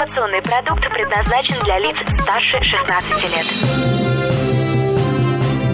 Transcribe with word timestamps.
Информационный 0.00 0.40
продукт 0.40 0.80
предназначен 0.94 1.56
для 1.62 1.78
лиц 1.78 1.94
старше 2.22 2.64
16 2.64 3.10
лет. 3.36 3.44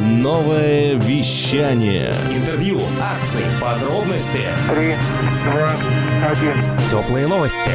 Новое 0.02 0.94
вещание. 0.94 2.12
Интервью, 2.34 2.80
акции, 3.00 3.44
подробности. 3.60 4.48
Три, 4.68 4.96
два, 5.44 5.70
один. 6.28 6.56
Теплые 6.90 7.28
новости. 7.28 7.70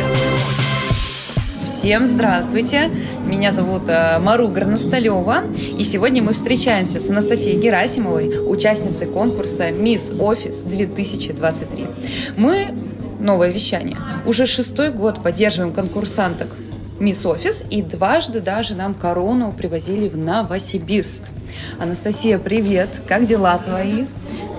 Всем 1.64 2.06
здравствуйте! 2.06 2.92
Меня 3.26 3.54
зовут 3.54 3.88
э, 3.88 4.20
Мару 4.20 4.50
Горносталева, 4.50 5.46
и 5.56 5.86
сегодня 5.86 6.22
мы 6.22 6.34
встречаемся 6.34 7.00
с 7.00 7.10
Анастасией 7.10 7.62
Герасимовой, 7.62 8.46
участницей 8.46 9.08
конкурса 9.08 9.72
«Мисс 9.72 10.12
Офис-2023». 10.20 11.88
Мы 12.36 12.74
новое 13.22 13.52
вещание. 13.52 13.98
Уже 14.26 14.46
шестой 14.46 14.92
год 14.92 15.22
поддерживаем 15.24 15.74
конкурсанток 15.74 16.50
Мисс 17.00 17.26
Офис, 17.26 17.64
и 17.70 17.82
дважды 17.82 18.42
даже 18.42 18.76
нам 18.76 18.94
корону 18.94 19.52
привозили 19.52 20.08
в 20.08 20.18
Новосибирск. 20.18 21.24
Анастасия, 21.80 22.38
привет! 22.38 23.02
Как 23.08 23.26
дела 23.26 23.58
твои? 23.58 24.06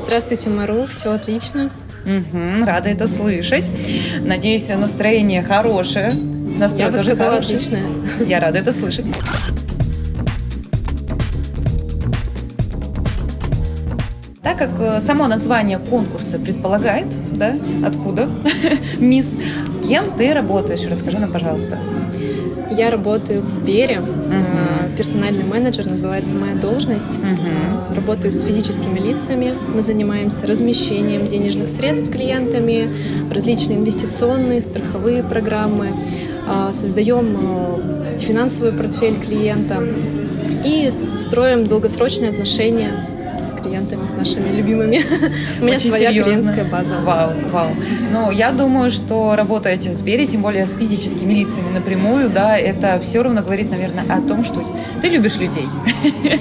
Здравствуйте, 0.05 0.51
Мару, 0.51 0.87
все 0.87 1.13
отлично. 1.13 1.71
Угу, 2.05 2.65
рада 2.67 2.89
это 2.89 3.07
слышать. 3.07 3.71
Надеюсь, 4.21 4.69
настроение 4.69 5.43
хорошее. 5.43 6.13
Я 6.77 6.89
бы 6.89 6.97
тоже 6.97 7.11
сказала, 7.11 7.31
хороший. 7.33 7.57
отличное. 7.57 7.83
Я 8.27 8.41
рада 8.41 8.59
это 8.59 8.73
слышать. 8.73 9.11
Так 14.53 14.71
как 14.71 14.81
э, 14.81 15.01
само 15.01 15.29
название 15.29 15.79
конкурса 15.79 16.39
предполагает, 16.39 17.07
да, 17.33 17.57
откуда, 17.87 18.29
мисс, 18.99 19.35
кем 19.89 20.11
ты 20.19 20.35
работаешь? 20.35 20.85
Расскажи 20.87 21.19
нам, 21.19 21.33
пожалуйста. 21.33 21.79
Я 22.71 22.91
работаю 22.91 23.41
в 23.41 23.47
Сбере, 23.47 24.03
э, 24.03 24.95
персональный 24.95 25.45
менеджер, 25.45 25.87
называется 25.87 26.35
моя 26.35 26.55
должность. 26.55 27.19
Э, 27.19 27.95
Работаю 27.95 28.31
с 28.31 28.43
физическими 28.43 28.99
лицами. 28.99 29.55
Мы 29.75 29.81
занимаемся 29.81 30.47
размещением 30.47 31.27
денежных 31.27 31.69
средств 31.69 32.09
с 32.09 32.11
клиентами, 32.11 32.91
различные 33.31 33.79
инвестиционные, 33.79 34.61
страховые 34.61 35.23
программы, 35.23 35.89
создаем 36.73 37.39
финансовый 38.19 38.73
портфель 38.73 39.19
клиента 39.19 39.83
и 40.65 40.91
строим 41.19 41.67
долгосрочные 41.67 42.31
отношения 42.31 42.91
с 43.53 43.61
клиентами, 43.63 44.07
с 44.07 44.13
нашими 44.13 44.49
любимыми. 44.57 45.03
У 45.61 45.65
меня 45.65 45.77
Очень 45.77 45.91
своя 45.91 46.09
серьезно. 46.11 46.33
клиентская 46.33 46.65
база. 46.65 46.97
Вау, 47.01 47.31
вау. 47.51 47.69
Ну, 48.11 48.31
я 48.31 48.51
думаю, 48.51 48.91
что 48.91 49.37
работаете 49.37 49.91
в 49.91 49.95
Сбере, 49.95 50.27
тем 50.27 50.43
более 50.43 50.67
с 50.67 50.77
физическими 50.77 51.33
лицами 51.33 51.73
напрямую, 51.73 52.31
да, 52.31 52.59
это 52.59 53.01
все 53.03 53.23
равно 53.23 53.43
говорит, 53.43 53.71
наверное, 53.71 54.05
о 54.09 54.21
том, 54.21 54.45
что 54.45 54.63
ты 55.01 55.09
любишь 55.09 55.37
людей. 55.37 55.67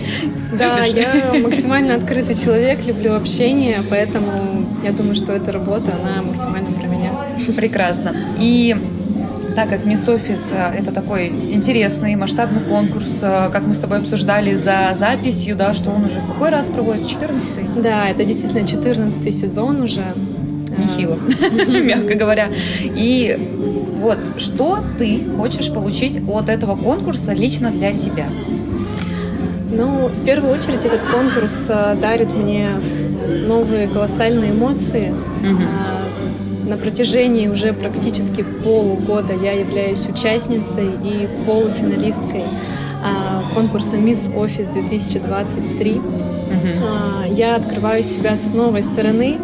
Да, 0.51 0.85
Любишь? 0.85 1.05
я 1.33 1.39
максимально 1.43 1.95
открытый 1.95 2.35
человек, 2.35 2.85
люблю 2.85 3.15
общение, 3.15 3.81
поэтому 3.89 4.65
я 4.83 4.91
думаю, 4.91 5.15
что 5.15 5.31
эта 5.31 5.51
работа, 5.53 5.91
она 6.03 6.21
максимально 6.21 6.71
про 6.71 6.87
меня. 6.87 7.11
Прекрасно. 7.55 8.13
И 8.37 8.75
так 9.61 9.69
как 9.69 9.85
Мисс 9.85 10.07
Офис 10.07 10.49
э, 10.53 10.73
это 10.79 10.91
такой 10.91 11.27
интересный 11.27 12.15
масштабный 12.15 12.61
конкурс, 12.61 13.19
э, 13.21 13.49
как 13.53 13.67
мы 13.67 13.75
с 13.75 13.77
тобой 13.77 13.99
обсуждали 13.99 14.55
за 14.55 14.89
записью, 14.95 15.55
да, 15.55 15.75
что 15.75 15.91
он 15.91 16.05
уже 16.05 16.19
в 16.19 16.25
какой 16.25 16.49
раз 16.49 16.71
проводится? 16.71 17.07
14 17.07 17.83
Да, 17.83 18.09
это 18.09 18.25
действительно 18.25 18.67
14 18.67 19.31
сезон 19.31 19.83
уже. 19.83 20.01
Нехило, 20.79 21.19
мягко 21.83 22.15
говоря. 22.15 22.49
И 22.81 23.37
вот, 23.99 24.17
что 24.37 24.79
ты 24.97 25.21
хочешь 25.37 25.71
получить 25.71 26.19
от 26.27 26.49
этого 26.49 26.75
конкурса 26.75 27.33
лично 27.33 27.69
для 27.69 27.93
себя? 27.93 28.25
Ну, 29.69 30.07
в 30.07 30.25
первую 30.25 30.53
очередь 30.53 30.85
этот 30.85 31.03
конкурс 31.03 31.67
э, 31.69 31.95
дарит 32.01 32.33
мне 32.33 32.69
новые 33.45 33.87
колоссальные 33.87 34.53
эмоции. 34.53 35.13
А, 35.43 36.10
На 36.71 36.77
протяжении 36.77 37.49
уже 37.49 37.73
практически 37.73 38.43
полугода 38.63 39.33
я 39.33 39.51
являюсь 39.51 40.07
участницей 40.07 40.85
и 41.03 41.27
полуфиналисткой 41.45 42.45
а, 43.03 43.43
конкурса 43.53 43.97
Мисс 43.97 44.29
Офис 44.33 44.69
2023. 44.69 46.01
А, 46.81 47.25
Я 47.27 47.57
открываю 47.57 48.03
себя 48.03 48.37
с 48.37 48.53
новой 48.53 48.83
стороны, 48.83 49.37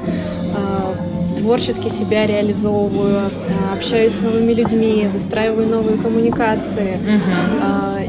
а, 0.56 0.96
творчески 1.38 1.90
себя 1.90 2.26
реализовываю, 2.28 3.30
общаюсь 3.74 4.14
с 4.14 4.22
новыми 4.22 4.54
людьми, 4.54 5.10
выстраиваю 5.12 5.68
новые 5.68 5.98
коммуникации 5.98 6.98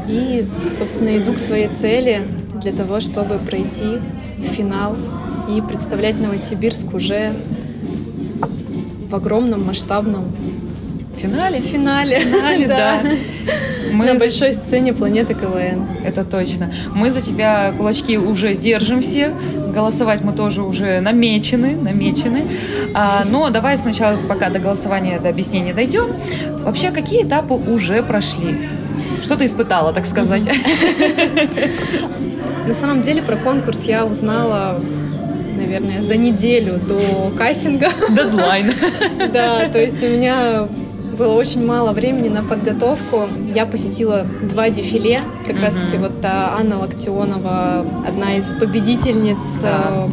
и, 0.07 0.45
собственно, 0.69 1.17
иду 1.17 1.33
к 1.33 1.39
своей 1.39 1.67
цели 1.67 2.21
для 2.61 2.71
того, 2.71 3.01
чтобы 3.01 3.37
пройти 3.37 3.99
финал 4.43 4.95
и 5.49 5.59
представлять 5.59 6.17
Новосибирск 6.21 6.93
уже 6.93 7.33
в 9.09 9.15
огромном 9.15 9.65
масштабном 9.65 10.25
финале? 11.17 11.59
финале. 11.59 12.19
финале, 12.19 12.67
да. 12.67 13.01
Мы 13.91 14.05
На 14.05 14.15
большой 14.15 14.53
сцене 14.53 14.93
планеты 14.93 15.33
КВН. 15.33 15.87
Это 16.03 16.23
точно. 16.23 16.71
Мы 16.93 17.09
за 17.09 17.21
тебя 17.21 17.73
кулачки 17.77 18.17
уже 18.17 18.53
держим 18.53 19.01
все. 19.01 19.33
Голосовать 19.73 20.21
мы 20.21 20.33
тоже 20.33 20.61
уже 20.61 20.99
намечены, 20.99 21.75
намечены. 21.75 22.43
А, 22.93 23.23
но 23.25 23.49
давай 23.49 23.77
сначала, 23.77 24.15
пока 24.27 24.49
до 24.49 24.59
голосования, 24.59 25.19
до 25.19 25.29
объяснения 25.29 25.73
дойдем. 25.73 26.07
Вообще, 26.63 26.91
какие 26.91 27.23
этапы 27.23 27.55
уже 27.55 28.03
прошли? 28.03 28.69
Что 29.23 29.35
ты 29.35 29.45
испытала, 29.45 29.91
так 29.91 30.05
сказать? 30.05 30.47
На 32.67 32.73
самом 32.75 33.01
деле 33.01 33.23
про 33.23 33.35
конкурс 33.35 33.85
я 33.85 34.05
узнала, 34.05 34.79
наверное, 35.69 36.01
за 36.01 36.15
неделю 36.17 36.79
до 36.79 37.31
кастинга. 37.37 37.89
Дедлайн. 38.09 38.71
Да, 39.33 39.69
то 39.69 39.79
есть 39.79 40.01
у 40.03 40.07
меня 40.07 40.67
было 41.17 41.33
очень 41.33 41.65
мало 41.65 41.91
времени 41.91 42.29
на 42.29 42.43
подготовку. 42.43 43.27
Я 43.53 43.65
посетила 43.65 44.25
два 44.41 44.69
дефиле. 44.69 45.21
Как 45.45 45.61
раз-таки 45.61 45.97
вот 45.97 46.13
а, 46.23 46.55
Анна 46.59 46.79
Локтионова, 46.79 47.85
одна 48.07 48.37
из 48.37 48.53
победительниц 48.55 49.59
Да. 49.61 49.81
э, 50.05 50.07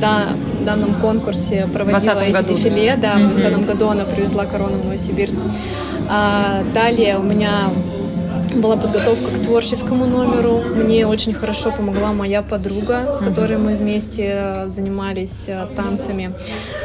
да, 0.00 0.22
в 0.60 0.64
данном 0.64 0.94
конкурсе 0.94 1.68
проводила 1.72 1.98
20-м 2.12 2.22
эти 2.24 2.32
году, 2.32 2.54
дефиле. 2.54 2.96
да? 3.00 3.14
Да, 3.14 3.14
в 3.16 3.20
Мгм. 3.20 3.30
2020 3.36 3.66
году 3.66 3.88
она 3.88 4.04
привезла 4.04 4.44
корону 4.46 4.78
в 4.78 4.84
Новосибирск. 4.86 5.38
А 6.08 6.62
далее 6.74 7.18
у 7.18 7.22
меня 7.22 7.68
была 8.58 8.76
подготовка 8.76 9.30
к 9.30 9.42
творческому 9.42 10.06
номеру. 10.06 10.60
Мне 10.74 11.06
очень 11.06 11.34
хорошо 11.34 11.72
помогла 11.72 12.12
моя 12.12 12.42
подруга, 12.42 13.12
с 13.12 13.18
которой 13.18 13.58
мы 13.58 13.74
вместе 13.74 14.30
э, 14.32 14.68
занимались 14.68 15.48
э, 15.48 15.66
танцами. 15.76 16.32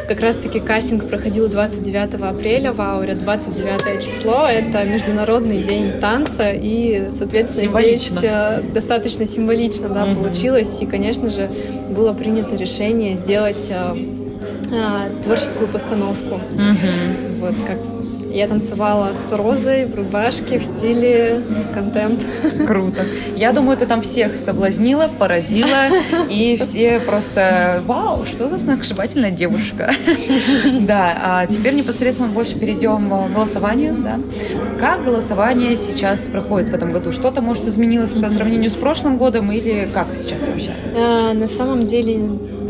Как 0.07 0.19
раз-таки 0.19 0.59
кастинг 0.59 1.07
проходил 1.07 1.47
29 1.47 2.21
апреля 2.21 2.73
в 2.73 2.81
Ауре. 2.81 3.15
29 3.15 4.03
число— 4.03 4.47
это 4.49 4.83
Международный 4.83 5.63
день 5.63 5.99
танца, 5.99 6.51
и, 6.51 7.09
соответственно, 7.17 7.63
Символично. 7.63 8.17
здесь 8.19 8.29
э, 8.31 8.61
достаточно 8.73 9.25
символично 9.25 9.89
да, 9.89 10.05
получилось. 10.05 10.81
И, 10.81 10.85
конечно 10.85 11.29
же, 11.29 11.49
было 11.89 12.13
принято 12.13 12.55
решение 12.55 13.15
сделать 13.15 13.71
творческую 15.23 15.67
постановку. 15.67 16.39
Вот 17.39 17.55
как 17.67 17.77
я 18.35 18.49
танцевала 18.49 19.13
с 19.13 19.31
Розой 19.31 19.85
в 19.85 19.95
рубашке 19.95 20.59
в 20.59 20.63
стиле 20.63 21.41
контемп. 21.73 22.21
Круто. 22.67 23.03
Я 23.37 23.53
думаю, 23.53 23.77
ты 23.77 23.85
там 23.85 24.01
всех 24.01 24.35
соблазнила, 24.35 25.09
поразила, 25.17 25.87
и 26.29 26.57
все 26.57 26.99
просто 26.99 27.81
«Вау, 27.85 28.25
что 28.25 28.49
за 28.49 28.57
сногсшибательная 28.57 29.31
девушка!» 29.31 29.93
Да, 30.81 31.17
а 31.21 31.47
теперь 31.47 31.75
непосредственно 31.75 32.29
больше 32.29 32.59
перейдем 32.59 33.09
к 33.09 33.33
голосованию. 33.33 33.95
Да? 33.95 34.19
Как 34.79 35.05
голосование 35.05 35.77
сейчас 35.77 36.27
проходит 36.27 36.69
в 36.69 36.73
этом 36.73 36.91
году? 36.91 37.13
Что-то, 37.13 37.41
может, 37.41 37.67
изменилось 37.67 38.11
по 38.11 38.29
сравнению 38.29 38.69
с 38.69 38.73
прошлым 38.73 39.17
годом 39.17 39.51
или 39.51 39.87
как 39.93 40.07
сейчас 40.15 40.45
вообще? 40.45 40.71
А, 40.95 41.33
На 41.33 41.47
самом 41.47 41.85
деле 41.85 42.19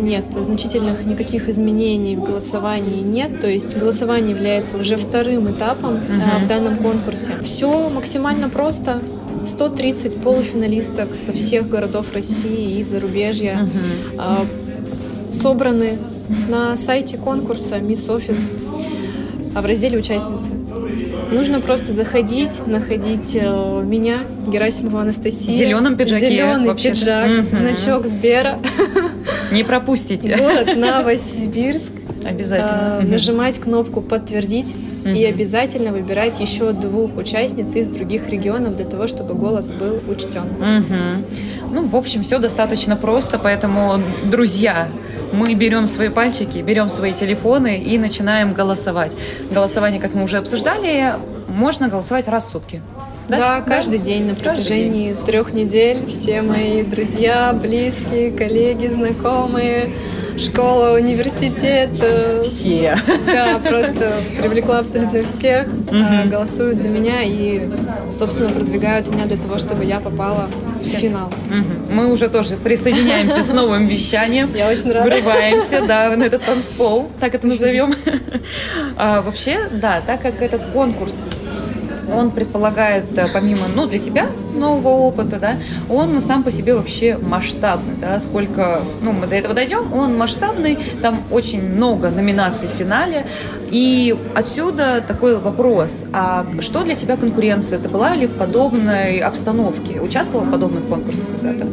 нет, 0.06 0.24
значительных 0.32 1.06
никаких 1.06 1.50
изменений 1.50 2.16
в 2.16 2.22
голосовании 2.24 3.02
нет. 3.02 3.42
То 3.42 3.48
есть 3.50 3.76
голосование 3.76 4.32
является 4.32 4.78
уже 4.78 4.96
вторым 4.98 5.52
этапом 5.52 6.00
а, 6.24 6.40
в 6.40 6.48
данном 6.48 6.78
конкурсе. 6.78 7.34
Все 7.44 7.90
максимально 7.90 8.50
просто. 8.50 9.02
130 9.46 10.22
полуфиналисток 10.22 11.16
со 11.16 11.34
всех 11.34 11.70
городов 11.70 12.14
России 12.14 12.80
и 12.80 12.84
зарубежья 12.84 13.68
а, 14.18 14.46
собраны 15.32 15.98
на 16.48 16.78
сайте 16.78 17.18
конкурса 17.18 17.80
Мисс 17.80 18.10
Офис 18.10 18.50
а 19.54 19.62
в 19.62 19.66
разделе 19.66 19.98
участницы. 19.98 20.52
Нужно 21.32 21.60
просто 21.62 21.92
заходить, 21.92 22.66
находить 22.68 23.36
э, 23.36 23.82
меня, 23.86 24.20
Герасимова 24.46 25.02
Анастасия. 25.02 25.54
В 25.54 25.56
зеленом 25.56 25.98
пиджаке, 25.98 26.28
Зеленый 26.28 26.68
вообще-то. 26.68 26.96
пиджак, 26.96 27.30
Мгм. 27.30 27.48
значок 27.58 28.06
Сбера. 28.06 28.60
Не 29.56 29.64
пропустите. 29.64 30.36
Город 30.36 30.76
Новосибирск. 30.76 31.92
Обязательно. 32.26 33.00
Мгм. 33.02 33.12
Нажимать 33.12 33.60
кнопку 33.60 34.02
«Подтвердить». 34.02 34.76
и 35.06 35.24
обязательно 35.24 35.92
выбирать 35.92 36.40
еще 36.40 36.72
двух 36.72 37.16
участниц 37.16 37.76
из 37.76 37.88
других 37.88 38.28
регионов 38.28 38.76
для 38.76 38.86
того, 38.86 39.06
чтобы 39.06 39.36
голос 39.36 39.72
был 39.72 40.02
учтен. 40.10 40.48
Мгм. 40.60 41.26
Ну, 41.72 41.86
в 41.86 41.96
общем, 41.96 42.24
все 42.24 42.40
достаточно 42.40 42.96
просто, 42.96 43.38
поэтому, 43.38 44.02
друзья, 44.24 44.88
мы 45.32 45.54
берем 45.54 45.86
свои 45.86 46.10
пальчики, 46.10 46.58
берем 46.58 46.90
свои 46.90 47.14
телефоны 47.14 47.80
и 47.80 47.98
начинаем 48.00 48.54
голосовать. 48.54 49.16
Голосование, 49.52 50.02
как 50.02 50.16
мы 50.16 50.24
уже 50.24 50.38
обсуждали, 50.38 51.14
можно 51.48 51.88
голосовать 51.88 52.28
раз 52.28 52.48
в 52.48 52.52
сутки. 52.52 52.82
Да, 53.28 53.62
каждый 53.62 54.00
день 54.00 54.26
на 54.26 54.36
протяжении 54.36 55.14
трех 55.26 55.54
недель 55.54 56.06
все 56.08 56.42
мои 56.42 56.84
друзья, 56.84 57.54
близкие, 57.60 58.32
коллеги, 58.32 58.88
знакомые, 58.88 59.90
школа, 60.38 60.92
университет. 60.96 61.90
э, 62.02 62.42
Все. 62.44 62.98
Да, 63.26 63.60
просто 63.60 64.14
привлекла 64.38 64.80
абсолютно 64.80 65.24
всех, 65.24 65.68
э, 65.92 66.28
голосуют 66.30 66.78
за 66.78 66.90
меня 66.90 67.24
и, 67.24 67.68
собственно, 68.10 68.50
продвигают 68.50 69.08
меня 69.14 69.26
для 69.26 69.38
того, 69.38 69.58
чтобы 69.58 69.86
я 69.86 70.00
попала 70.00 70.48
в 70.82 70.88
финал. 70.88 71.32
Мы 71.92 72.12
уже 72.12 72.30
тоже 72.30 72.58
присоединяемся 72.58 73.42
с 73.42 73.52
новым 73.52 73.88
вещанием. 73.94 74.52
Я 74.56 74.70
очень 74.70 74.92
рада. 74.92 75.10
Врываемся, 75.10 75.82
да, 75.88 76.16
на 76.16 76.26
этот 76.26 76.44
танцпол, 76.44 77.10
так 77.20 77.34
это 77.34 77.48
назовем. 77.48 77.96
А, 78.98 79.22
вообще, 79.22 79.60
да, 79.74 80.02
так 80.06 80.22
как 80.22 80.42
этот 80.42 80.62
конкурс 80.72 81.16
он 82.14 82.32
предполагает, 82.32 83.06
э, 83.18 83.28
помимо, 83.34 83.66
ну, 83.74 83.86
для 83.86 84.00
тебя 84.00 84.28
нового 84.56 84.90
опыта, 84.90 85.40
да, 85.40 85.58
он 85.90 86.20
сам 86.22 86.44
по 86.44 86.52
себе 86.52 86.74
вообще 86.76 87.18
масштабный, 87.18 87.96
да, 88.00 88.20
сколько, 88.20 88.82
ну, 89.02 89.12
мы 89.12 89.28
до 89.28 89.36
этого 89.36 89.54
дойдем, 89.54 89.94
он 89.94 90.18
масштабный, 90.18 90.78
там 91.02 91.24
очень 91.32 91.62
много 91.62 92.10
номинаций 92.10 92.68
в 92.68 92.78
финале, 92.78 93.26
и 93.70 94.16
отсюда 94.34 95.04
такой 95.06 95.38
вопрос, 95.38 96.06
а 96.14 96.46
что 96.60 96.84
для 96.84 96.96
тебя 96.96 97.18
конкуренция? 97.18 97.80
Ты 97.80 97.90
была 97.90 98.16
ли 98.16 98.28
в 98.28 98.34
подобной 98.34 99.20
обстановке? 99.20 100.00
Участвовала 100.00 100.46
в 100.46 100.52
подобных 100.52 100.86
конкурсах 100.86 101.26
когда-то? 101.42 101.68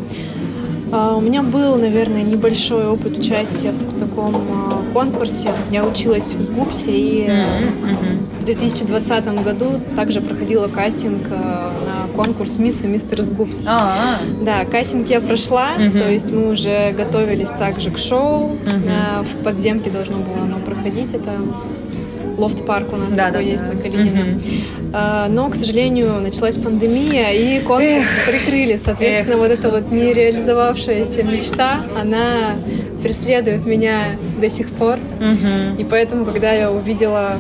А, 0.93 1.17
У 1.17 1.21
меня 1.21 1.43
был, 1.43 1.77
наверное, 1.77 2.23
небольшой 2.23 2.87
опыт 2.87 3.19
участия 3.19 3.73
в 3.73 3.99
таком 3.99 4.37
а, 4.37 4.83
конкурсе. 4.93 5.51
Я 5.71 5.87
училась 5.87 6.35
в 6.35 6.41
СГУПСе 6.41 6.91
и 6.91 7.31
в 8.43 8.45
2020 8.45 9.45
году 9.45 9.81
также 9.95 10.21
проходила 10.21 10.67
кастинг 10.67 11.29
э, 11.31 11.35
на 11.37 12.13
конкурс 12.17 12.59
«Мисс 12.59 12.83
и 12.83 12.89
мистер 12.89 13.23
СГУПС». 13.23 13.65
А, 13.69 14.19
Да, 14.45 14.65
кастинг 14.65 15.09
я 15.09 15.21
прошла, 15.21 15.71
то 15.77 16.11
есть 16.11 16.31
мы 16.33 16.51
уже 16.51 16.93
готовились 16.93 17.51
также 17.51 17.91
к 17.91 17.99
шоу. 17.99 18.57
Э, 18.67 19.23
В 19.23 19.45
подземке 19.45 19.91
должно 19.91 20.17
было 20.17 20.43
оно 20.43 20.59
проходить, 20.59 21.15
это 21.15 21.31
лофт-парк 22.37 22.93
у 22.93 22.97
нас 22.97 23.11
Да, 23.11 23.27
такой 23.27 23.45
да, 23.45 23.51
есть 23.51 23.65
да. 23.65 23.75
на 23.75 23.81
Калинина. 23.81 24.41
А, 24.93 25.29
Но, 25.29 25.49
к 25.49 25.55
сожалению, 25.55 26.21
началась 26.21 26.57
пандемия, 26.57 27.31
и 27.31 27.61
конкурс 27.61 28.09
прикрыли. 28.27 28.77
Соответственно, 28.77 29.39
вот 29.39 29.53
эта 29.53 29.71
вот 29.71 29.93
нереализовавшаяся 29.93 31.23
мечта, 31.23 31.87
она 32.01 32.57
преследует 33.05 33.65
меня 33.67 34.17
до 34.41 34.49
сих 34.51 34.69
пор. 34.71 34.99
И 35.79 35.85
поэтому, 35.89 36.25
когда 36.25 36.53
я 36.53 36.73
увидела 36.73 37.39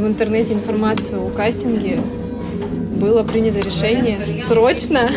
в 0.00 0.06
интернете 0.06 0.52
информацию 0.52 1.26
о 1.26 1.30
кастинге, 1.30 1.98
было 2.96 3.22
принято 3.22 3.60
решение 3.60 4.38
срочно 4.38 5.10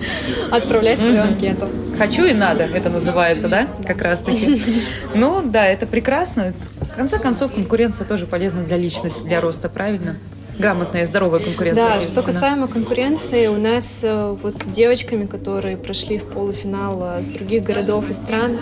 отправлять 0.50 1.02
свою 1.02 1.22
анкету. 1.22 1.68
Хочу 1.98 2.24
и 2.24 2.32
надо, 2.32 2.64
это 2.64 2.90
называется, 2.90 3.48
да, 3.48 3.68
как 3.86 4.02
раз 4.02 4.22
таки. 4.22 4.62
Ну, 5.14 5.42
да, 5.42 5.66
это 5.66 5.86
прекрасно. 5.86 6.52
В 6.80 6.96
конце 6.96 7.18
концов, 7.18 7.52
конкуренция 7.52 8.06
тоже 8.06 8.26
полезна 8.26 8.62
для 8.64 8.76
личности, 8.76 9.26
для 9.26 9.40
роста, 9.40 9.68
правильно? 9.68 10.16
Грамотная 10.58 11.02
и 11.02 11.06
здоровая 11.06 11.40
конкуренция. 11.40 11.96
Да, 11.96 12.02
что 12.02 12.22
касаемо 12.22 12.66
конкуренции, 12.66 13.46
у 13.46 13.56
нас 13.56 14.00
э, 14.02 14.36
вот 14.42 14.62
с 14.62 14.68
девочками, 14.68 15.26
которые 15.26 15.76
прошли 15.76 16.16
в 16.16 16.24
полуфинал 16.24 17.02
э, 17.02 17.22
с 17.22 17.26
других 17.26 17.64
городов 17.64 18.08
и 18.08 18.14
стран, 18.14 18.58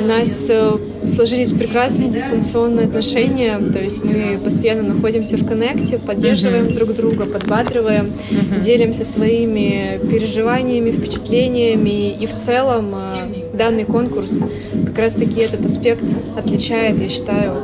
у 0.00 0.04
нас 0.04 0.46
э, 0.48 0.78
сложились 1.06 1.52
прекрасные 1.52 2.08
дистанционные 2.08 2.86
отношения, 2.86 3.58
то 3.58 3.78
есть 3.78 4.02
мы 4.02 4.38
постоянно 4.42 4.94
находимся 4.94 5.36
в 5.36 5.46
коннекте, 5.46 5.98
поддерживаем 5.98 6.72
друг 6.72 6.94
друга, 6.94 7.26
подбадриваем, 7.26 8.12
делимся 8.62 9.04
своими 9.04 10.00
переживаниями, 10.10 10.90
впечатлениями, 10.90 12.12
и 12.12 12.26
в 12.26 12.34
целом 12.34 12.94
данный 13.52 13.84
конкурс 13.84 14.40
как 14.86 14.98
раз-таки 14.98 15.40
этот 15.40 15.66
аспект 15.66 16.04
отличает, 16.36 16.98
я 16.98 17.08
считаю, 17.10 17.54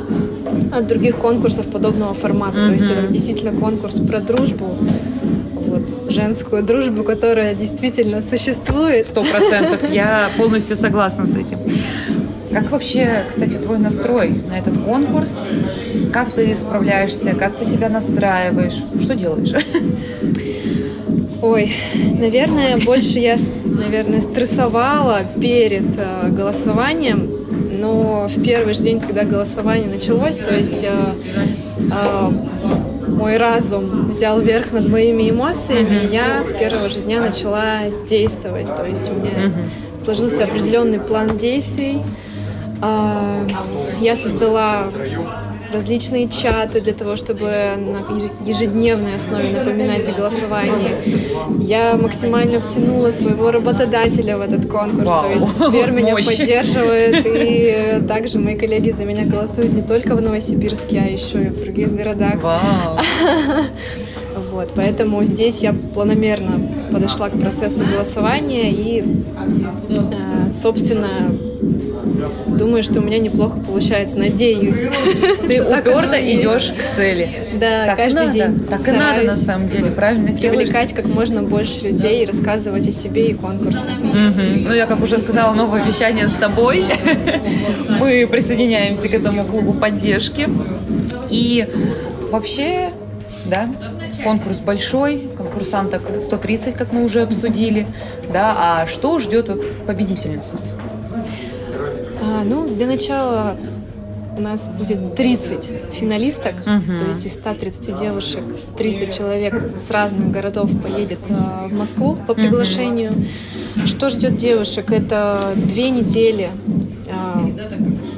от 0.72 0.88
других 0.88 1.16
конкурсов 1.16 1.68
подобного 1.68 2.14
формата. 2.14 2.56
То 2.56 2.72
есть 2.72 2.90
это 2.90 3.06
действительно 3.06 3.52
конкурс 3.52 4.00
про 4.00 4.20
дружбу, 4.20 4.74
вот, 5.54 5.82
женскую 6.10 6.62
дружбу, 6.62 7.04
которая 7.04 7.54
действительно 7.54 8.22
существует. 8.22 9.06
Сто 9.06 9.22
процентов. 9.22 9.80
Я 9.92 10.28
полностью 10.36 10.76
согласна 10.76 11.26
с 11.26 11.36
этим. 11.36 11.58
Как 12.52 12.70
вообще, 12.70 13.24
кстати, 13.28 13.56
твой 13.56 13.78
настрой 13.78 14.42
на 14.48 14.58
этот 14.58 14.76
конкурс? 14.78 15.38
Как 16.12 16.30
ты 16.32 16.54
справляешься? 16.54 17.34
Как 17.38 17.56
ты 17.56 17.64
себя 17.64 17.88
настраиваешь? 17.88 18.76
Что 19.00 19.14
делаешь? 19.14 19.54
Ой, 21.40 21.72
наверное, 22.18 22.78
больше 22.78 23.18
я, 23.18 23.36
наверное, 23.64 24.20
стрессовала 24.20 25.22
перед 25.40 25.98
э, 25.98 26.28
голосованием, 26.28 27.28
но 27.82 28.28
в 28.28 28.42
первый 28.44 28.74
же 28.74 28.84
день, 28.84 29.00
когда 29.00 29.24
голосование 29.24 29.90
началось, 29.90 30.38
то 30.38 30.54
есть 30.54 30.84
э, 30.84 31.14
э, 31.90 32.30
мой 33.08 33.36
разум 33.36 34.08
взял 34.08 34.40
верх 34.40 34.72
над 34.72 34.88
моими 34.88 35.30
эмоциями, 35.30 36.06
и 36.08 36.14
я 36.14 36.44
с 36.44 36.52
первого 36.52 36.88
же 36.88 37.00
дня 37.00 37.20
начала 37.20 37.80
действовать. 38.08 38.74
То 38.76 38.86
есть 38.86 39.08
у 39.10 39.14
меня 39.14 39.52
сложился 40.02 40.44
определенный 40.44 41.00
план 41.00 41.36
действий. 41.36 42.00
А, 42.80 43.46
Я 44.00 44.16
создала 44.16 44.86
различные 45.72 46.28
чаты 46.28 46.80
для 46.80 46.92
того, 46.92 47.16
чтобы 47.16 47.46
на 47.46 48.46
ежедневной 48.46 49.16
основе 49.16 49.50
напоминать 49.50 50.08
о 50.08 50.12
голосовании. 50.12 51.62
Я 51.62 51.96
максимально 51.96 52.60
втянула 52.60 53.10
своего 53.10 53.50
работодателя 53.50 54.36
в 54.36 54.40
этот 54.40 54.66
конкурс. 54.70 55.10
Вау. 55.10 55.22
То 55.22 55.32
есть 55.32 55.58
Сбер 55.58 55.90
меня 55.90 56.12
Мощь. 56.12 56.26
поддерживает, 56.26 57.26
и 57.26 58.02
также 58.08 58.38
мои 58.38 58.56
коллеги 58.56 58.90
за 58.90 59.04
меня 59.04 59.24
голосуют 59.24 59.72
не 59.72 59.82
только 59.82 60.14
в 60.14 60.22
Новосибирске, 60.22 61.02
а 61.06 61.08
еще 61.08 61.44
и 61.44 61.48
в 61.48 61.60
других 61.60 61.94
городах. 61.94 62.42
Вау. 62.42 62.98
Вот, 64.50 64.68
поэтому 64.76 65.24
здесь 65.24 65.62
я 65.62 65.72
планомерно 65.72 66.60
подошла 66.92 67.30
к 67.30 67.40
процессу 67.40 67.84
голосования 67.86 68.70
и, 68.70 69.02
э, 69.02 70.52
собственно, 70.52 71.08
думаю, 72.46 72.82
что 72.82 73.00
у 73.00 73.02
меня 73.02 73.18
неплохо 73.18 73.58
получается, 73.60 74.18
надеюсь. 74.18 74.86
Ты 75.46 75.62
уперто 75.62 76.16
и 76.16 76.32
есть. 76.34 76.40
идешь 76.44 76.72
к 76.76 76.88
цели. 76.90 77.48
Да, 77.60 77.86
Так 77.86 77.96
каждый 77.96 78.26
надо. 78.26 78.32
день 78.32 78.60
Так 78.68 78.88
и 78.88 78.90
надо 78.92 79.22
на 79.24 79.32
самом 79.32 79.68
деле. 79.68 79.90
Правильно 79.90 80.30
делаешь. 80.32 80.58
Привлекать 80.58 80.92
как 80.94 81.06
можно 81.06 81.42
больше 81.42 81.80
людей 81.84 82.22
и 82.22 82.26
рассказывать 82.26 82.88
о 82.88 82.92
себе 82.92 83.28
и 83.28 83.34
конкурсе. 83.34 83.90
Мгм. 83.90 84.64
Ну, 84.64 84.74
я, 84.74 84.86
как 84.86 85.02
уже 85.02 85.18
сказала, 85.18 85.52
новое 85.54 85.84
вещание 85.84 86.28
с 86.28 86.32
тобой. 86.34 86.84
Мы 87.88 88.26
присоединяемся 88.30 89.08
к 89.08 89.14
этому 89.14 89.44
клубу 89.44 89.72
поддержки. 89.72 90.48
И 91.30 91.66
вообще, 92.30 92.90
да, 93.46 93.68
конкурс 94.22 94.58
большой, 94.58 95.28
конкурсанток 95.36 96.02
130, 96.20 96.74
как 96.74 96.92
мы 96.92 97.04
уже 97.04 97.22
обсудили. 97.22 97.86
Да, 98.32 98.54
а 98.58 98.86
что 98.86 99.18
ждет 99.18 99.50
победительницу? 99.86 100.56
А, 102.24 102.44
ну, 102.44 102.68
для 102.68 102.86
начала 102.86 103.56
у 104.36 104.40
нас 104.40 104.68
будет 104.68 105.14
30 105.16 105.72
финалисток, 105.92 106.54
то 106.64 107.04
есть 107.08 107.26
из 107.26 107.34
130 107.34 107.98
девушек 107.98 108.42
30 108.78 109.14
человек 109.14 109.76
с 109.76 109.90
разных 109.90 110.30
городов 110.30 110.70
поедет 110.80 111.18
а, 111.28 111.66
в 111.68 111.74
Москву 111.74 112.16
по 112.26 112.34
приглашению. 112.34 113.12
Что 113.84 114.08
ждет 114.08 114.36
девушек? 114.36 114.90
Это 114.90 115.52
две 115.56 115.90
недели 115.90 116.48
а, 117.10 117.44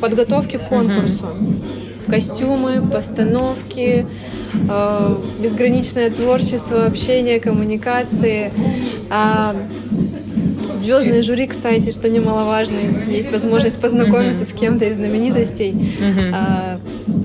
подготовки 0.01 0.57
к 0.57 0.69
конкурсу. 0.69 1.27
Костюмы, 2.07 2.83
постановки, 2.87 4.07
а, 4.69 5.19
безграничное 5.41 6.11
творчество, 6.11 6.85
общение, 6.85 7.41
коммуникации. 7.41 8.53
А, 9.11 9.57
Звездные 10.75 11.23
жюри, 11.23 11.47
кстати, 11.47 11.91
что 11.91 12.09
немаловажно, 12.09 12.77
есть 13.09 13.31
возможность 13.33 13.79
познакомиться 13.81 14.45
с 14.45 14.53
кем-то 14.53 14.85
из 14.87 14.97
знаменитостей. 14.97 15.75
А, 16.35 16.79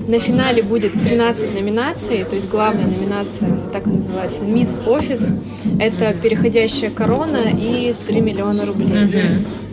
На 0.07 0.19
финале 0.19 0.63
будет 0.63 0.91
13 1.03 1.53
номинаций, 1.53 2.23
то 2.27 2.35
есть 2.35 2.49
главная 2.49 2.85
номинация, 2.85 3.49
так 3.71 3.85
и 3.85 3.91
называется, 3.91 4.41
«Мисс 4.43 4.81
Офис». 4.87 5.33
Это 5.79 6.13
переходящая 6.13 6.89
корона 6.89 7.41
и 7.53 7.93
3 8.07 8.21
миллиона 8.21 8.65
рублей. 8.65 8.89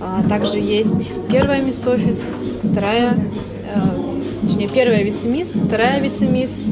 А, 0.01 0.23
Также 0.29 0.59
есть 0.59 1.11
первая 1.31 1.63
«Мисс 1.63 1.87
Офис», 1.87 2.33
вторая, 2.63 3.15
э, 3.75 3.79
точнее, 4.47 4.69
первая 4.69 5.03
вице-мисс, 5.03 5.57
вторая 5.65 6.01
вице-мисс 6.01 6.65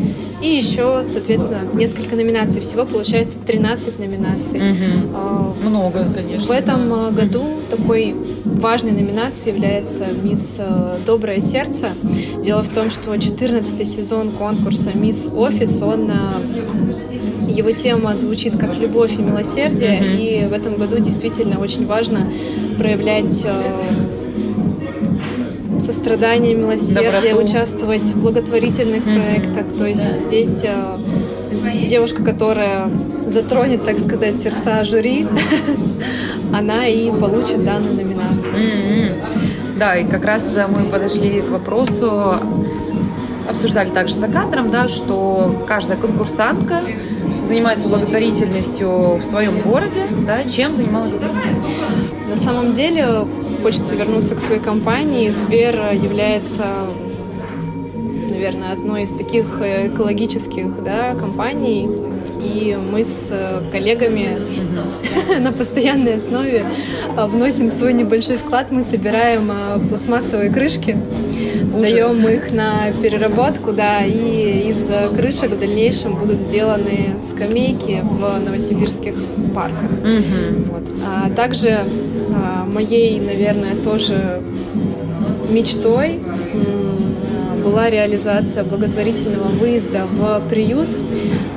И 0.44 0.56
еще, 0.56 1.02
соответственно, 1.10 1.60
несколько 1.72 2.16
номинаций. 2.16 2.60
Всего 2.60 2.84
получается 2.84 3.38
13 3.46 3.98
номинаций. 3.98 4.60
Угу. 4.60 5.68
Много, 5.70 6.04
конечно. 6.14 6.46
В 6.46 6.50
этом 6.50 6.92
а, 6.92 7.10
году 7.10 7.42
такой 7.70 8.14
важной 8.44 8.92
номинацией 8.92 9.54
является 9.54 10.04
«Мисс 10.22 10.56
э, 10.58 10.98
Доброе 11.06 11.40
сердце». 11.40 11.92
Дело 12.44 12.62
в 12.62 12.68
том, 12.68 12.90
что 12.90 13.16
14 13.16 13.88
сезон 13.88 14.32
конкурса 14.32 14.90
«Мисс 14.94 15.30
Офис», 15.34 15.80
он 15.80 16.10
его 17.48 17.70
тема 17.70 18.14
звучит 18.14 18.58
как 18.58 18.76
любовь 18.76 19.14
и 19.18 19.22
милосердие, 19.22 19.98
mm-hmm. 19.98 20.44
и 20.44 20.46
в 20.46 20.52
этом 20.52 20.76
году 20.76 20.98
действительно 20.98 21.58
очень 21.58 21.86
важно 21.86 22.26
проявлять 22.76 23.44
э, 23.44 23.62
сострадание, 25.84 26.54
милосердие, 26.54 27.32
Доброту. 27.32 27.50
участвовать 27.50 28.02
в 28.02 28.22
благотворительных 28.22 29.06
mm-hmm. 29.06 29.20
проектах. 29.20 29.66
То 29.78 29.86
есть 29.86 30.10
здесь 30.26 30.64
э, 30.64 31.86
девушка, 31.86 32.22
которая 32.22 32.88
затронет, 33.26 33.84
так 33.84 33.98
сказать, 33.98 34.40
сердца 34.40 34.84
жюри, 34.84 35.26
она 36.52 36.86
и 36.86 37.10
получит 37.10 37.64
данную 37.64 37.94
номинацию. 37.94 38.54
Mm-hmm. 38.54 39.78
Да, 39.78 39.96
и 39.96 40.04
как 40.04 40.24
раз 40.24 40.56
мы 40.68 40.84
подошли 40.84 41.40
к 41.40 41.50
вопросу, 41.50 42.34
обсуждали 43.48 43.90
также 43.90 44.14
за 44.14 44.28
кадром, 44.28 44.70
да, 44.70 44.88
что 44.88 45.64
каждая 45.66 45.96
конкурсантка 45.96 46.80
занимается 47.44 47.88
благотворительностью 47.88 49.16
в 49.16 49.22
своем 49.22 49.60
городе, 49.60 50.04
да, 50.26 50.44
чем 50.44 50.74
занималась 50.74 51.12
ты? 51.12 51.20
На 52.30 52.36
самом 52.36 52.72
деле 52.72 53.06
хочется 53.64 53.94
вернуться 53.94 54.34
к 54.34 54.40
своей 54.40 54.60
компании. 54.60 55.30
Сбер 55.30 55.74
является, 55.94 56.66
наверное, 58.28 58.72
одной 58.72 59.04
из 59.04 59.10
таких 59.12 59.58
экологических 59.58 60.84
да, 60.84 61.14
компаний. 61.14 61.88
И 62.42 62.76
мы 62.92 63.02
с 63.02 63.32
коллегами 63.72 64.36
на 65.40 65.50
постоянной 65.50 66.16
основе 66.16 66.66
вносим 67.16 67.70
свой 67.70 67.94
небольшой 67.94 68.36
вклад. 68.36 68.70
Мы 68.70 68.82
собираем 68.82 69.50
а, 69.50 69.78
пластмассовые 69.78 70.50
крышки 70.50 70.98
Сдаем 71.74 72.26
их 72.28 72.52
на 72.52 72.92
переработку, 73.02 73.72
да, 73.72 74.04
и 74.04 74.70
из 74.70 74.88
крышек 75.16 75.50
в 75.50 75.58
дальнейшем 75.58 76.14
будут 76.14 76.38
сделаны 76.38 77.16
скамейки 77.20 78.00
в 78.02 78.44
новосибирских 78.44 79.14
парках. 79.54 79.90
Угу. 79.90 80.72
Вот. 80.72 80.82
А 81.06 81.30
также 81.30 81.80
а, 82.34 82.64
моей, 82.64 83.20
наверное, 83.20 83.74
тоже 83.82 84.40
мечтой 85.50 86.20
была 87.64 87.88
реализация 87.88 88.62
благотворительного 88.62 89.48
выезда 89.48 90.06
в 90.10 90.42
приют. 90.48 90.88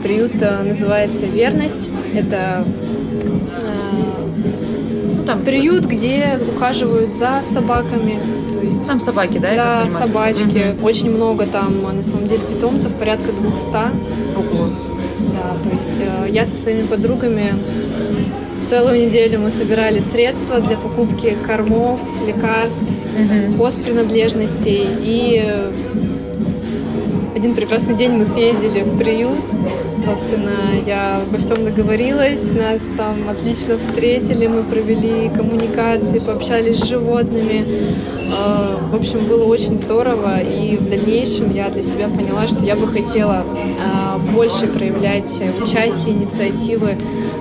Приют 0.04 0.32
а, 0.42 0.64
называется 0.64 1.26
«Верность». 1.26 1.90
Это 2.14 2.64
ну, 3.24 5.24
там 5.26 5.42
приют, 5.42 5.86
где 5.86 6.40
ухаживают 6.56 7.14
за 7.14 7.42
собаками, 7.44 8.20
то 8.58 8.66
есть 8.66 8.86
там 8.86 9.00
собаки, 9.00 9.38
да? 9.38 9.56
Да, 9.56 9.88
собачки. 9.88 10.74
Угу. 10.78 10.86
Очень 10.86 11.12
много 11.12 11.46
там, 11.46 11.82
на 11.84 12.04
самом 12.04 12.28
деле, 12.28 12.42
питомцев, 12.42 12.92
порядка 12.94 13.32
200. 13.32 13.68
Ого. 13.68 14.70
Да, 15.34 15.70
то 15.70 15.76
есть 15.76 16.00
э, 16.00 16.30
я 16.30 16.46
со 16.46 16.56
своими 16.56 16.86
подругами 16.86 17.54
целую 18.66 19.06
неделю 19.06 19.40
мы 19.40 19.50
собирали 19.50 20.00
средства 20.00 20.60
для 20.60 20.78
покупки 20.78 21.38
кормов, 21.46 22.00
лекарств, 22.26 22.94
угу. 23.16 23.64
хозпринадлежностей. 23.64 24.88
И 25.04 25.44
один 27.36 27.54
прекрасный 27.54 27.96
день 27.96 28.12
мы 28.12 28.26
съездили 28.26 28.82
в 28.82 28.98
приют. 28.98 29.38
Собственно, 30.08 30.52
я 30.86 31.18
обо 31.18 31.38
всем 31.38 31.66
договорилась, 31.66 32.54
нас 32.54 32.90
там 32.96 33.30
отлично 33.30 33.78
встретили, 33.78 34.48
мы 34.48 34.64
провели 34.64 35.30
коммуникации, 35.30 36.20
пообщались 36.20 36.80
с 36.80 36.88
животными. 36.88 37.66
А, 38.34 38.78
в 38.90 38.96
общем, 38.96 39.26
было 39.26 39.44
очень 39.44 39.76
здорово, 39.76 40.40
и 40.40 40.78
в 40.78 40.90
дальнейшем 40.90 41.54
я 41.54 41.70
для 41.70 41.84
себя 41.84 42.08
поняла, 42.08 42.48
что 42.48 42.64
я 42.64 42.78
бы 42.78 42.88
хотела 42.88 43.44
а, 43.84 44.18
больше 44.34 44.68
проявлять 44.68 45.42
участие, 45.62 46.16
инициативы 46.16 46.96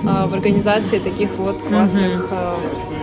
а, 0.05 0.27
в 0.27 0.33
организации 0.33 0.99
таких 0.99 1.29
вот 1.37 1.61
классных 1.61 2.27
проектов. 2.27 2.96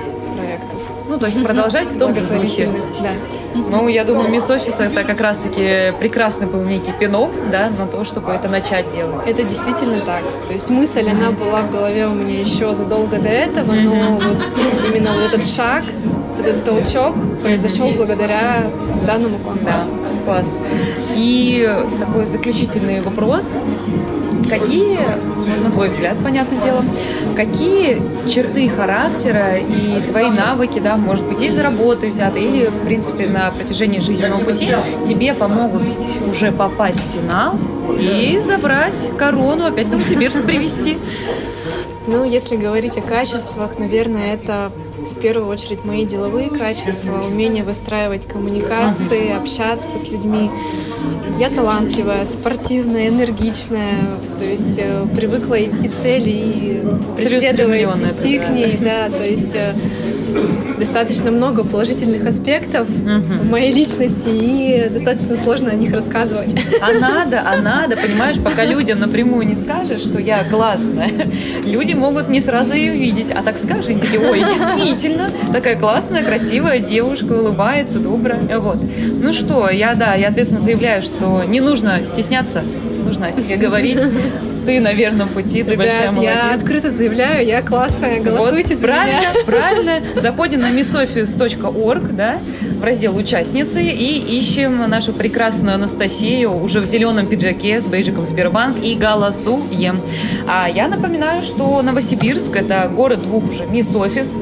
Ну, 1.14 1.20
то 1.20 1.26
есть 1.26 1.44
продолжать 1.44 1.86
в 1.90 1.96
том 1.96 2.12
же 2.12 2.22
духе. 2.22 2.68
Да. 3.00 3.10
Ну, 3.54 3.86
я 3.86 4.04
думаю, 4.04 4.28
мисс 4.30 4.50
Офис 4.50 4.80
это 4.80 5.04
как 5.04 5.20
раз-таки 5.20 5.92
прекрасный 6.00 6.48
был 6.48 6.64
некий 6.64 6.90
пинок, 6.90 7.30
да, 7.52 7.70
на 7.70 7.86
то, 7.86 8.02
чтобы 8.04 8.32
это 8.32 8.48
начать 8.48 8.90
делать. 8.90 9.24
Это 9.24 9.44
действительно 9.44 10.00
так. 10.00 10.24
То 10.48 10.52
есть 10.52 10.70
мысль, 10.70 11.08
она 11.08 11.30
была 11.30 11.62
в 11.62 11.70
голове 11.70 12.08
у 12.08 12.14
меня 12.14 12.40
еще 12.40 12.72
задолго 12.72 13.20
до 13.20 13.28
этого, 13.28 13.74
но 13.74 14.16
вот 14.16 14.38
именно 14.88 15.12
вот 15.12 15.22
этот 15.22 15.44
шаг, 15.44 15.84
этот 16.36 16.64
толчок 16.64 17.14
произошел 17.42 17.92
благодаря 17.92 18.64
данному 19.06 19.38
конкурсу. 19.38 19.92
Да, 19.92 20.24
класс. 20.24 20.60
И 21.14 21.70
такой 22.00 22.26
заключительный 22.26 23.02
вопрос. 23.02 23.56
Какие, 24.48 24.98
на 25.64 25.70
твой 25.70 25.88
взгляд, 25.88 26.16
понятное 26.22 26.60
дело, 26.60 26.84
какие 27.36 28.00
черты 28.28 28.68
характера 28.68 29.56
и 29.56 30.02
твои 30.10 30.30
навыки, 30.30 30.78
да, 30.78 30.96
может 30.96 31.24
быть, 31.24 31.42
из 31.42 31.58
работы 31.58 32.08
взяты 32.08 32.40
или, 32.40 32.66
в 32.66 32.84
принципе, 32.84 33.26
на 33.26 33.50
протяжении 33.50 34.00
жизненного 34.00 34.40
пути 34.40 34.68
тебе 35.04 35.34
помогут 35.34 35.82
уже 36.28 36.52
попасть 36.52 37.10
в 37.10 37.14
финал 37.14 37.58
и 37.98 38.38
забрать 38.38 39.10
корону, 39.16 39.66
опять 39.66 39.90
Новосибирск 39.90 40.42
привести? 40.44 40.98
Ну, 42.06 42.24
если 42.24 42.56
говорить 42.56 42.96
о 42.98 43.00
качествах, 43.00 43.78
наверное, 43.78 44.34
это 44.34 44.72
первую 45.24 45.48
очередь 45.48 45.86
мои 45.86 46.04
деловые 46.04 46.50
качества, 46.50 47.22
умение 47.26 47.64
выстраивать 47.64 48.26
коммуникации, 48.26 49.34
общаться 49.34 49.98
с 49.98 50.10
людьми. 50.10 50.50
Я 51.38 51.48
талантливая, 51.48 52.26
спортивная, 52.26 53.08
энергичная, 53.08 54.00
то 54.38 54.44
есть 54.44 54.78
э, 54.78 55.06
привыкла 55.16 55.64
идти 55.64 55.88
цели 55.88 56.28
и 56.28 56.82
преследовать, 57.16 58.20
идти 58.20 58.38
к 58.38 58.50
ней, 58.50 58.76
да, 58.78 59.08
то 59.08 59.24
есть 59.24 59.54
э, 59.54 59.74
достаточно 60.78 61.30
много 61.30 61.64
положительных 61.64 62.26
аспектов 62.26 62.88
угу. 62.88 63.42
в 63.42 63.50
моей 63.50 63.72
личности, 63.72 64.28
и 64.28 64.88
достаточно 64.88 65.36
сложно 65.36 65.70
о 65.70 65.74
них 65.74 65.92
рассказывать. 65.92 66.54
А 66.80 66.92
надо, 66.92 67.42
а 67.44 67.56
надо, 67.56 67.96
понимаешь, 67.96 68.36
пока 68.42 68.64
людям 68.64 69.00
напрямую 69.00 69.46
не 69.46 69.54
скажешь, 69.54 70.00
что 70.00 70.18
я 70.18 70.44
классная, 70.44 71.10
люди 71.64 71.92
могут 71.92 72.28
не 72.28 72.40
сразу 72.40 72.74
ее 72.74 72.94
видеть, 72.94 73.30
а 73.30 73.42
так 73.42 73.58
скажешь, 73.58 73.88
и 73.88 73.94
такие, 73.94 74.20
ой, 74.20 74.40
действительно, 74.40 75.30
такая 75.52 75.76
классная, 75.76 76.22
красивая 76.22 76.78
девушка, 76.78 77.32
улыбается, 77.32 77.98
добрая, 77.98 78.58
вот. 78.58 78.78
Ну 79.22 79.32
что, 79.32 79.68
я, 79.70 79.94
да, 79.94 80.14
я 80.14 80.28
ответственно 80.28 80.62
заявляю, 80.62 81.02
что 81.02 81.44
не 81.46 81.60
нужно 81.60 82.04
стесняться, 82.04 82.62
нужно 83.04 83.28
о 83.28 83.32
себе 83.32 83.56
говорить, 83.56 83.98
ты 84.64 84.80
на 84.80 84.92
верном 84.92 85.28
пути, 85.28 85.62
ты 85.62 85.72
Ребят, 85.72 85.86
большая 85.86 86.10
молодец. 86.10 86.34
я 86.34 86.54
открыто 86.54 86.90
заявляю, 86.90 87.46
я 87.46 87.62
классная, 87.62 88.20
голосуйте 88.20 88.74
вот, 88.74 88.78
за 88.78 88.86
правильно, 88.86 89.20
меня. 89.20 89.30
Правильно, 89.46 90.00
заходим 90.16 90.60
на 90.60 90.70
missoffice.org, 90.70 92.12
да, 92.12 92.38
в 92.80 92.84
раздел 92.84 93.16
«Участницы» 93.16 93.82
и 93.82 94.38
ищем 94.38 94.88
нашу 94.88 95.12
прекрасную 95.12 95.74
Анастасию 95.74 96.54
уже 96.54 96.80
в 96.80 96.84
зеленом 96.84 97.26
пиджаке 97.26 97.80
с 97.80 97.88
бейджиком 97.88 98.24
Сбербанк 98.24 98.76
и 98.82 98.94
голосуем. 98.94 100.00
А 100.48 100.68
я 100.68 100.88
напоминаю, 100.88 101.42
что 101.42 101.82
Новосибирск– 101.82 102.56
это 102.56 102.90
город 102.94 103.22
двух 103.22 103.50
уже 103.50 103.66
мисс-офис, 103.66 104.36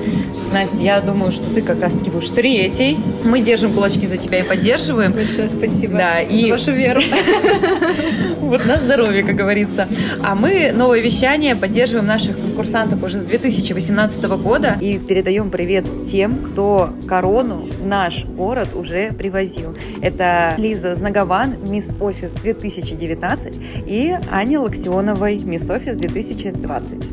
Настя, 0.52 0.82
я 0.82 1.00
думаю, 1.00 1.32
что 1.32 1.48
ты 1.48 1.62
как 1.62 1.80
раз-таки 1.80 2.10
будешь 2.10 2.28
третий. 2.28 2.98
Мы 3.24 3.40
держим 3.40 3.72
кулачки 3.72 4.06
за 4.06 4.18
тебя 4.18 4.40
и 4.40 4.42
поддерживаем. 4.42 5.12
Большое 5.12 5.48
спасибо 5.48 5.96
да, 5.96 6.20
и... 6.20 6.42
за 6.42 6.48
вашу 6.48 6.72
веру. 6.72 7.00
Вот 8.42 8.66
на 8.66 8.76
здоровье, 8.76 9.22
как 9.22 9.36
говорится. 9.36 9.86
А 10.20 10.34
мы 10.34 10.72
новое 10.72 11.00
вещание 11.00 11.54
поддерживаем 11.54 12.06
наших 12.06 12.36
конкурсантов 12.36 13.00
уже 13.02 13.20
с 13.20 13.26
2018 13.26 14.24
года 14.24 14.76
и 14.80 14.98
передаем 14.98 15.48
привет 15.48 15.86
тем, 16.10 16.38
кто 16.38 16.90
корону 17.06 17.68
в 17.70 17.86
наш 17.86 18.24
город 18.24 18.70
уже 18.74 19.12
привозил. 19.12 19.76
Это 20.00 20.54
Лиза 20.58 20.96
Знагован, 20.96 21.56
Мисс 21.68 21.90
Офис 22.00 22.30
2019 22.30 23.60
и 23.86 24.18
Аня 24.28 24.60
Лаксионовой, 24.60 25.38
Мисс 25.38 25.70
Офис 25.70 25.94
2020. 25.94 27.10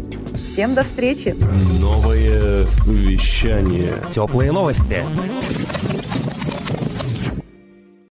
Всем 0.48 0.74
до 0.74 0.84
встречи! 0.84 1.36
Новое 1.80 2.66
вещание. 2.88 3.94
Теплые 4.12 4.52
новости. 4.52 5.06